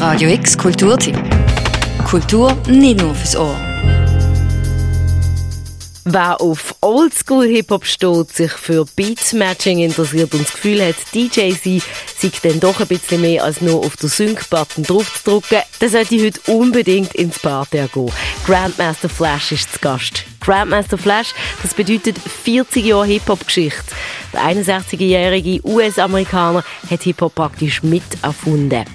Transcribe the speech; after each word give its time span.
Radio 0.00 0.30
X 0.30 0.56
Kulturtipp. 0.56 1.14
Kultur 2.08 2.56
nicht 2.66 3.02
nur 3.02 3.14
fürs 3.14 3.36
Ohr. 3.36 3.54
Wer 6.04 6.40
auf 6.40 6.74
Oldschool-Hip-Hop 6.80 7.84
steht, 7.84 8.32
sich 8.32 8.50
für 8.50 8.86
Beats-Matching 8.96 9.80
interessiert 9.80 10.32
und 10.32 10.44
das 10.44 10.54
Gefühl 10.54 10.82
hat, 10.82 10.94
DJ 11.14 11.50
sein 11.50 11.82
sei 12.16 12.30
dann 12.42 12.60
doch 12.60 12.80
ein 12.80 12.86
bisschen 12.86 13.20
mehr 13.20 13.44
als 13.44 13.60
nur 13.60 13.84
auf 13.84 13.94
den 13.98 14.08
Sync-Button 14.08 14.84
draufzudrücken, 14.84 15.58
der 15.82 15.88
sollte 15.90 16.24
heute 16.24 16.40
unbedingt 16.50 17.14
ins 17.14 17.38
Party 17.38 17.86
gehen. 17.92 18.10
Grandmaster 18.46 19.10
Flash 19.10 19.52
ist 19.52 19.74
zu 19.74 19.78
Gast. 19.80 20.24
Grandmaster 20.40 20.96
Flash, 20.96 21.34
das 21.62 21.74
bedeutet 21.74 22.16
40 22.18 22.86
Jahre 22.86 23.04
Hip-Hop-Geschichte. 23.04 23.84
Der 24.32 24.40
61-jährige 24.44 25.60
US-Amerikaner 25.62 26.64
hat 26.90 27.02
Hip-Hop 27.02 27.34
praktisch 27.34 27.82
mit 27.82 28.02
erfunden. 28.22 28.86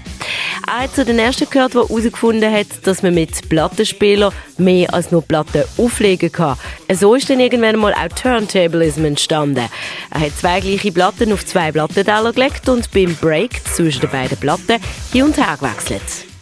Er 0.67 0.83
hat 0.83 0.95
zu 0.95 1.05
den 1.05 1.19
ersten 1.19 1.47
gehört, 1.49 1.75
der 1.75 1.83
herausgefunden 1.83 2.51
hat, 2.51 2.67
dass 2.83 3.03
man 3.03 3.13
mit 3.13 3.47
Plattenspielern 3.49 4.33
mehr 4.57 4.91
als 4.93 5.11
nur 5.11 5.21
Platten 5.21 5.63
auflegen 5.77 6.31
kann. 6.31 6.57
So 6.91 7.13
ist 7.13 7.29
dann 7.29 7.39
irgendwann 7.39 7.77
mal 7.77 7.93
auch 7.93 8.15
Turntablism 8.15 9.05
entstanden. 9.05 9.69
Er 10.11 10.19
hat 10.19 10.37
zwei 10.39 10.61
gleiche 10.61 10.91
Platten 10.91 11.31
auf 11.33 11.45
zwei 11.45 11.71
Plattenteller 11.71 12.33
gelegt 12.33 12.67
und 12.67 12.89
beim 12.91 13.15
Break 13.15 13.61
zwischen 13.75 14.01
den 14.01 14.09
beiden 14.09 14.37
Platten 14.37 14.81
hin 15.11 15.23
und 15.23 15.37
her 15.37 15.55
gewechselt. 15.59 16.34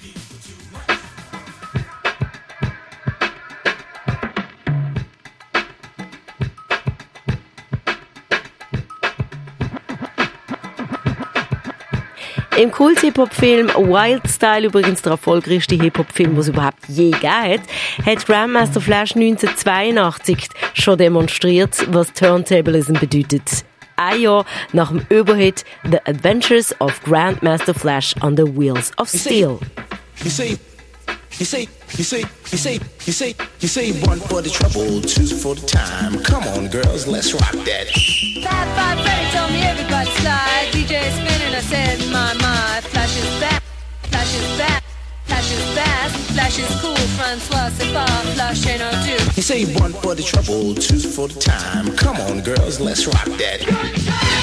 Im 12.56 12.70
Kult-Hip-Hop-Film 12.70 13.70
Wild 13.70 14.30
Style, 14.30 14.68
übrigens 14.68 15.02
der 15.02 15.14
erfolgreichste 15.14 15.74
Hip-Hop-Film, 15.76 16.32
den 16.32 16.40
es 16.40 16.50
überhaupt 16.50 16.78
je 16.88 17.10
gegeben 17.10 17.32
hat, 17.32 17.62
hat 18.06 18.26
Grandmaster 18.28 18.80
Flash 18.80 19.16
1982 19.16 20.50
schon 20.76 21.00
demonstriert, 21.00 21.76
was 21.92 22.14
Turntablism 22.14 22.94
bedeutet. 22.94 23.66
Ein 23.96 24.22
Jahr 24.22 24.46
nach 24.72 24.90
dem 24.90 25.04
Überhit 25.10 25.66
The 25.84 25.98
Adventures 26.06 26.80
of 26.80 27.02
Grandmaster 27.04 27.74
Flash 27.74 28.14
on 28.22 28.38
the 28.38 28.44
Wheels 28.44 28.92
of 28.98 29.10
Steel. 29.10 29.60
You 30.24 30.30
see, 30.30 30.58
you 31.40 31.46
see, 31.46 31.68
you 31.98 32.04
see, 32.04 32.26
you 32.52 32.58
see, 32.58 32.80
you 33.08 33.14
see, 33.14 33.36
you 33.62 33.68
see, 33.68 33.94
one 34.08 34.20
for 34.20 34.44
the 34.44 34.50
trouble, 34.52 35.02
two 35.02 35.26
for 35.26 35.56
the 35.56 35.66
time. 35.66 36.22
Come 36.24 36.44
on, 36.56 36.68
girls, 36.70 37.08
let's 37.08 37.34
rock 37.34 37.54
that. 37.66 37.88
Five, 38.44 38.68
five, 38.76 39.00
Freddy 39.02 39.32
told 39.36 39.52
me 39.52 39.64
everybody 39.64 40.10
slide. 40.22 40.63
Flash 46.12 46.60
is 46.60 46.82
cool. 46.82 46.94
Flash. 48.36 48.66
You 49.38 49.42
say 49.42 49.66
one 49.76 49.94
for 49.94 50.16
the 50.16 50.24
trouble, 50.24 50.76
two 50.76 51.00
for 51.00 51.28
the 51.28 51.40
time. 51.40 51.96
Come 51.96 52.18
on, 52.18 52.42
girls, 52.42 52.80
let's 52.80 53.08
rock 53.08 53.26
that. 53.38 54.43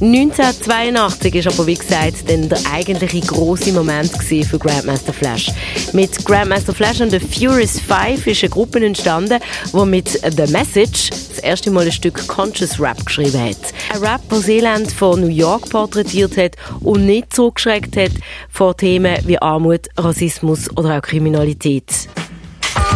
1982 0.00 1.34
ist 1.34 1.48
aber 1.48 1.66
wie 1.66 1.74
gesagt 1.74 2.28
dann 2.28 2.48
der 2.48 2.58
eigentliche 2.72 3.20
große 3.26 3.72
Moment 3.72 4.12
für 4.22 4.58
Grandmaster 4.58 5.12
Flash. 5.12 5.50
Mit 5.92 6.24
Grandmaster 6.24 6.72
Flash 6.72 7.00
und 7.00 7.10
The 7.10 7.18
Furious 7.18 7.80
Five 7.80 8.24
ist 8.28 8.44
eine 8.44 8.50
Gruppe 8.50 8.84
entstanden, 8.84 9.40
die 9.72 9.84
mit 9.86 10.08
The 10.08 10.52
Message 10.52 11.10
das 11.10 11.40
erste 11.40 11.72
Mal 11.72 11.86
ein 11.86 11.92
Stück 11.92 12.28
Conscious 12.28 12.78
Rap 12.78 13.04
geschrieben 13.04 13.40
hat. 13.40 13.56
Ein 13.92 14.04
Rap, 14.04 14.20
der 14.30 14.38
Seeland 14.38 14.92
von 14.92 15.20
New 15.20 15.26
York 15.26 15.68
porträtiert 15.68 16.36
hat 16.36 16.54
und 16.78 17.04
nicht 17.04 17.34
zurückgeschreckt 17.34 17.96
hat 17.96 18.12
vor 18.48 18.76
Themen 18.76 19.16
wie 19.26 19.38
Armut, 19.38 19.88
Rassismus 19.96 20.70
oder 20.76 20.98
auch 20.98 21.02
Kriminalität. 21.02 22.08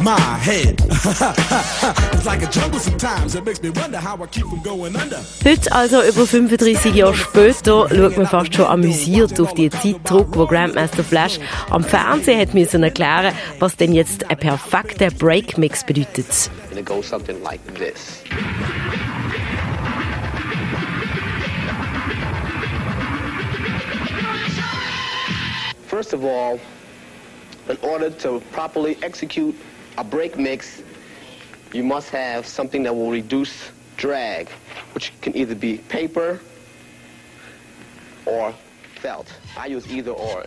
my 0.00 0.18
head. 0.18 0.80
it's 2.14 2.26
like 2.26 2.42
a 2.42 2.46
jungle 2.50 2.78
sometimes. 2.78 3.34
It 3.34 3.44
makes 3.44 3.62
me 3.62 3.70
wonder 3.70 3.98
how 3.98 4.16
I 4.22 4.26
keep 4.26 4.46
from 4.46 4.62
going 4.62 4.96
under. 4.96 5.18
Heute, 5.44 5.72
also 5.72 6.02
über 6.02 6.26
35 6.26 6.94
Jahre 6.94 7.14
später, 7.14 7.88
schaut 7.88 8.16
man 8.16 8.26
fast 8.26 8.54
schon 8.54 8.66
amüsiert 8.66 9.40
auf 9.40 9.54
die 9.54 9.70
Zeit 9.70 9.96
zurück, 10.04 10.28
wo 10.32 10.46
Grandmaster 10.46 11.04
Flash 11.04 11.38
am 11.70 11.84
Fernsehen 11.84 12.40
hat 12.40 12.54
müssen 12.54 12.82
erklären, 12.82 13.34
was 13.58 13.76
denn 13.76 13.92
jetzt 13.92 14.28
ein 14.30 14.38
perfekter 14.38 15.10
Breakmix 15.10 15.84
bedeutet. 15.84 16.50
And 16.70 16.78
it 16.78 16.86
goes 16.86 17.08
something 17.08 17.42
like 17.42 17.60
this. 17.74 18.22
First 25.88 26.14
of 26.14 26.24
all, 26.24 26.58
in 27.68 27.76
order 27.82 28.10
to 28.10 28.40
properly 28.52 28.96
execute 29.02 29.54
a 29.96 30.04
break 30.04 30.38
mix, 30.38 30.82
you 31.72 31.84
must 31.84 32.10
have 32.10 32.46
something 32.46 32.82
that 32.84 32.94
will 32.94 33.10
reduce 33.10 33.70
drag, 33.96 34.48
which 34.94 35.12
can 35.20 35.36
either 35.36 35.54
be 35.54 35.78
paper 35.88 36.40
or 38.26 38.54
felt. 39.02 39.26
I 39.56 39.66
use 39.66 39.86
either 39.90 40.12
or. 40.12 40.46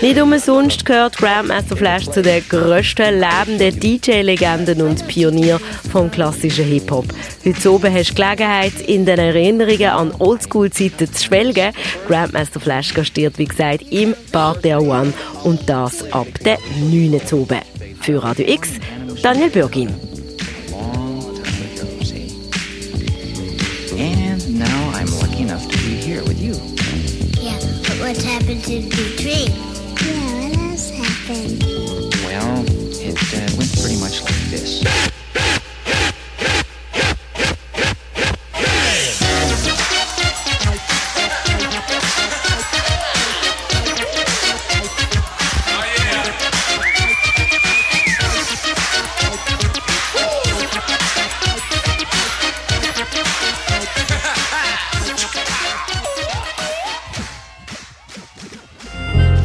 Nicht 0.00 0.20
umsonst 0.20 0.86
gehört 0.86 1.18
Grandmaster 1.18 1.76
Flash 1.76 2.08
zu 2.08 2.22
den 2.22 2.42
grössten 2.48 3.20
lebenden 3.20 3.78
DJ-Legenden 3.78 4.80
und 4.80 5.06
Pionier 5.06 5.60
vom 5.92 6.10
klassischen 6.10 6.64
Hip-Hop. 6.64 7.04
Heute 7.44 7.72
oben 7.72 7.92
hast 7.92 8.10
du 8.10 8.14
Gelegenheit, 8.14 8.80
in 8.86 9.04
den 9.04 9.18
Erinnerungen 9.18 9.90
an 9.90 10.14
Oldschool-Zeiten 10.18 11.12
zu 11.12 11.24
schwelgen. 11.24 11.72
Grandmaster 12.08 12.58
Flash 12.58 12.94
gastiert, 12.94 13.38
wie 13.38 13.44
gesagt, 13.44 13.84
im 13.90 14.14
Bar 14.32 14.56
der 14.56 14.80
One 14.80 15.12
und 15.44 15.68
das 15.68 16.10
ab 16.12 16.28
der 16.44 16.58
9. 16.80 17.20
zu 17.26 17.42
oben. 17.42 17.73
Für 18.04 18.22
Radio 18.22 18.44
X, 18.46 18.72
Daniel 19.22 19.48
Bürgin. 19.48 19.88
long 20.70 21.42
time 21.42 21.72
ago, 21.72 21.86
see. 22.04 22.28
And 23.98 24.58
now 24.58 24.90
I'm 24.92 25.08
lucky 25.20 25.44
enough 25.44 25.66
to 25.66 25.78
be 25.78 25.94
here 26.04 26.22
with 26.24 26.38
you. 26.38 26.52
Yeah, 27.40 27.58
but 27.80 27.96
what's 28.00 28.22
happened 28.22 28.62
to 28.64 28.82
the 28.82 29.16
tree? 29.16 29.48
Yeah, 30.04 30.50
what 30.50 30.70
else 30.70 30.90
happened? 30.90 31.63